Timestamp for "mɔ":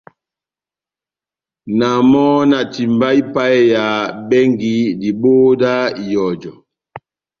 2.11-2.23